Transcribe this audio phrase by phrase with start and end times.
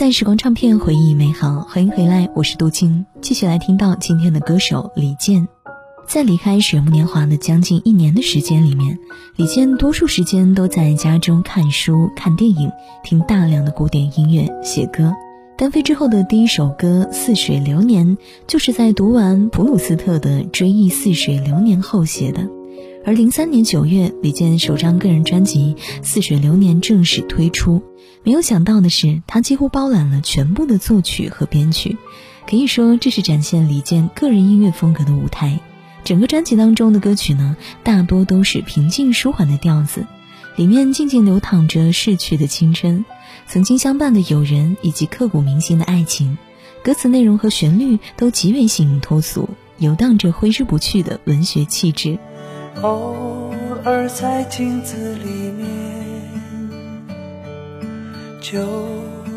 [0.00, 5.46] 在时光唱片回忆美好，欢迎回来，我是杜青，继续来听到今天的歌手李健。
[6.08, 8.98] 在离开水木年华的将近一年的时间里面，
[9.36, 12.72] 李健多数时间都在家中看书、看电影，
[13.04, 15.12] 听大量的古典音乐、写歌。
[15.58, 22.48] 单飞之后的第一首歌《似水流年》，就是在读完普鲁斯特的《追忆似水流年》后写的。
[23.04, 27.82] 而零三年九月，李健首张个人专辑《似水流年》正式推出。
[28.22, 31.96] 没有想到的是，他几乎包揽了全部的作曲和编曲，
[32.46, 35.60] 可以说这是展现李健个人音乐风格的舞台。
[36.04, 40.06] 整个专辑当中的歌曲呢，大多都是平静舒缓的调子，
[40.56, 43.04] 里面静静流淌着逝去的青春，
[43.46, 46.36] 曾经相伴的友人以及刻骨铭心的爱情。
[46.82, 52.18] 歌词内容和旋律都极为新颖脱俗，游荡着挥之不去的文学气质。
[52.82, 53.52] 偶
[53.84, 55.66] 尔在镜子里面，
[58.50, 58.58] 旧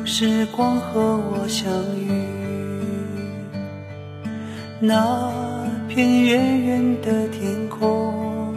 [0.06, 2.10] 时光和我相遇，
[4.80, 5.32] 那
[5.88, 8.56] 片远远的天空，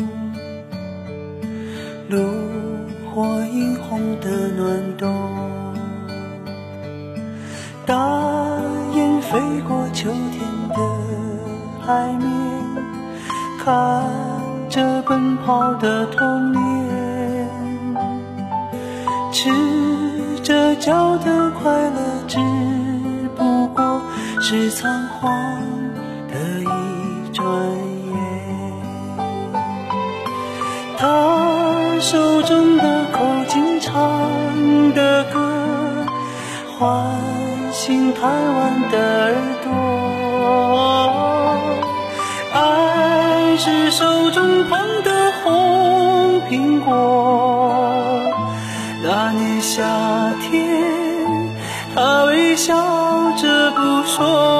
[2.09, 2.19] 炉
[3.05, 5.13] 火映红的暖冬，
[7.85, 7.95] 大
[8.95, 10.41] 雁飞过秋天
[10.71, 10.77] 的
[11.87, 12.27] 海面，
[13.63, 14.03] 看。
[14.69, 16.61] 着奔跑的童年，
[19.39, 19.51] 赤
[20.43, 22.39] 着脚的快乐，只
[23.37, 24.01] 不过
[24.41, 25.31] 是仓皇
[26.27, 26.65] 的一
[27.35, 27.45] 转
[28.07, 28.15] 眼。
[30.97, 33.93] 他手中的口琴唱
[34.95, 35.39] 的歌，
[36.79, 36.89] 唤
[37.73, 38.97] 醒台湾的
[39.27, 39.71] 耳朵。
[42.55, 47.46] 爱是手中捧的红苹果。
[49.77, 49.83] 夏
[50.41, 50.65] 天，
[51.95, 52.73] 他微笑
[53.37, 54.56] 着不说。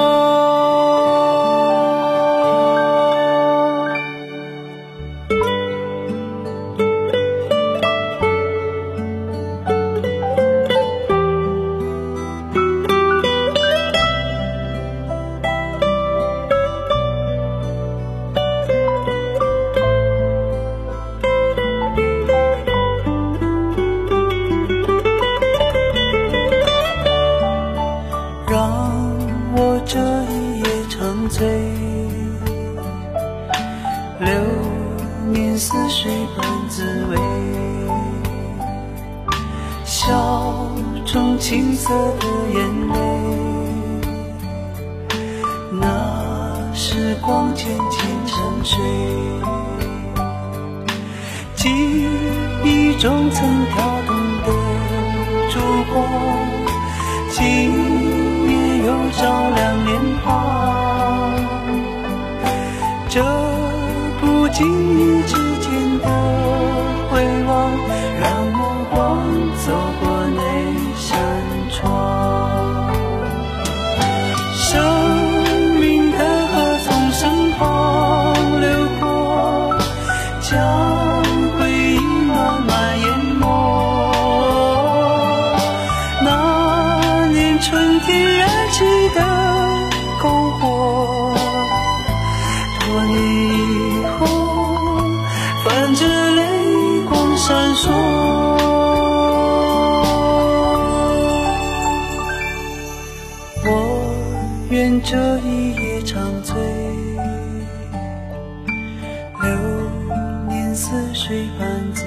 [35.57, 37.17] 似水般滋味，
[39.83, 40.69] 笑
[41.03, 42.95] 中青涩的眼泪，
[45.71, 48.79] 那时光渐渐沉睡，
[51.55, 51.69] 记
[52.63, 54.47] 忆中曾跳动的
[55.49, 55.59] 烛
[55.91, 55.95] 光，
[57.31, 57.41] 今
[58.47, 59.89] 夜又照亮脸
[60.23, 61.33] 庞，
[63.09, 63.23] 这
[64.19, 64.65] 不经
[64.99, 66.05] 意之间的
[67.09, 67.71] 回望，
[68.19, 68.57] 让目
[68.91, 68.97] 光
[69.65, 69.65] 走
[69.99, 70.05] 过
[70.35, 70.41] 那
[70.95, 71.07] 扇
[71.71, 71.75] 窗。
[74.53, 74.65] 生
[75.79, 76.17] 命的
[76.47, 76.55] 河
[76.85, 77.61] 从身旁
[78.59, 78.67] 流
[78.99, 79.75] 过，
[93.47, 94.25] 以后，
[95.63, 96.41] 泛着泪
[97.09, 97.89] 光闪烁。
[103.65, 103.69] 我
[104.69, 106.55] 愿这一夜长醉，
[109.41, 109.49] 流
[110.47, 112.05] 年似水般滋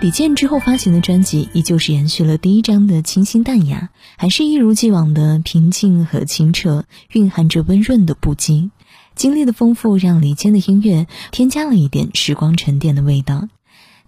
[0.00, 8.70] 李健之后发行的专辑依旧是延续了第一张的清新淡雅，还是一如既往的平静和清澈，蕴含着温润的不羁。
[9.14, 13.50] 经历的丰富让李健的音乐添加了一点时光沉淀的味道。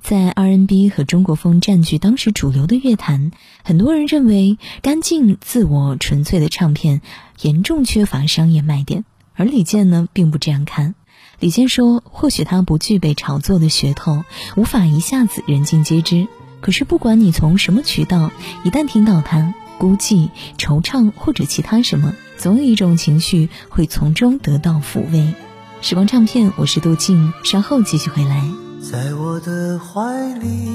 [0.00, 3.30] 在 R&B 和中国风占据当时主流的乐坛，
[3.62, 7.02] 很多人认为干净、自我、纯粹的唱片
[7.42, 9.04] 严重缺乏商业卖点，
[9.34, 10.94] 而李健呢并不这样看。
[11.42, 14.24] 李健说：“或许他不具备炒作的噱头，
[14.54, 16.28] 无法一下子人尽皆知。
[16.60, 18.30] 可是不管你从什么渠道，
[18.62, 25.34] 一旦听到他，孤寂、惆怅或者其他什么，总有一种情绪会从中得到抚慰。
[25.80, 28.44] 时光唱片，我是杜静，稍后继续回来。
[28.80, 30.68] 在我的怀里，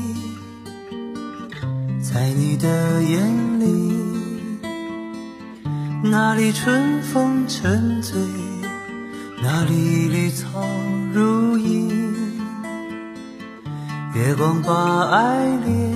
[2.02, 3.94] 在你的眼里，
[6.04, 8.20] 那里春风沉醉，
[9.40, 10.48] 那里绿草
[11.14, 11.90] 如茵，
[14.16, 15.94] 月光把爱恋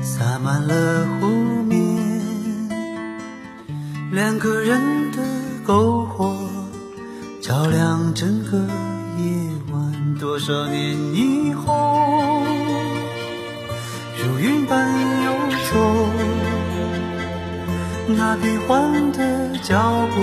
[0.00, 1.26] 洒满了湖
[1.64, 1.78] 面，
[4.12, 5.20] 两个人的
[5.66, 6.32] 篝火
[7.40, 8.58] 照亮整个
[9.18, 9.26] 夜
[9.72, 10.14] 晚。
[10.20, 12.40] 多少年以后，
[14.16, 14.88] 如云般
[15.24, 15.32] 游
[15.72, 16.06] 走，
[18.16, 20.20] 那变幻的脚步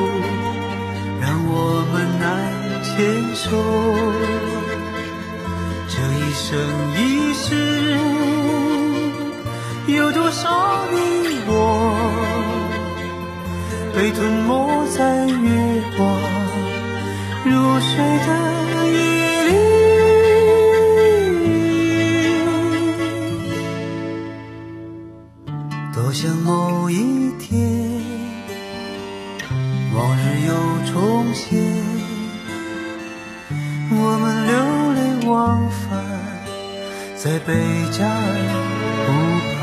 [2.99, 3.49] 牵手。
[5.87, 6.59] 这一生
[6.97, 6.99] 一
[7.33, 7.47] 世，
[9.87, 10.97] 有多少你
[11.47, 11.51] 我
[13.95, 15.97] 被吞没在月光
[17.45, 17.89] 如水
[18.27, 18.27] 的
[18.91, 18.97] 夜
[19.47, 19.49] 里？
[25.93, 28.03] 多想某一天，
[29.95, 30.51] 往日又
[30.91, 31.47] 重现，
[33.91, 34.53] 我们流
[34.93, 36.05] 连忘返
[37.15, 37.53] 在贝
[37.91, 38.23] 加尔
[39.07, 39.09] 湖
[39.55, 39.58] 畔。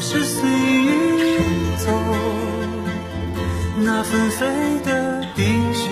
[0.00, 1.92] 往事随云走，
[3.84, 4.46] 那纷飞
[4.82, 5.90] 的冰雪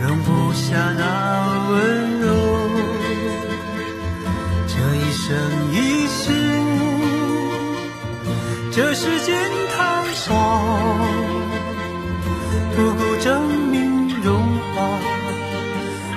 [0.00, 2.26] 容不下那温柔。
[4.66, 5.38] 这一生
[5.72, 6.32] 一世，
[8.72, 9.38] 这时间
[9.76, 10.34] 太少，
[12.74, 14.34] 不够证明融
[14.74, 14.98] 化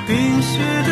[0.08, 0.92] 冰雪的